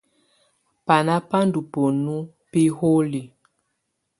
[0.85, 2.15] Banà bà ndù bǝnu
[2.51, 3.23] biholiǝ.